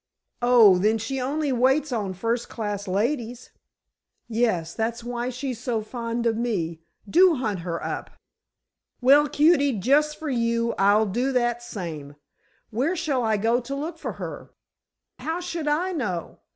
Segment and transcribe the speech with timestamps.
[0.41, 3.51] "Oh, then she only waits on first class ladies?"
[4.27, 6.81] "Yes; that's why she's so fond of me.
[7.07, 8.09] Do hunt her up."
[8.99, 12.15] "Well, cutie, just for you, I'll do that same.
[12.71, 14.49] Where shall I go to look for her?"
[15.19, 16.39] "How should I know?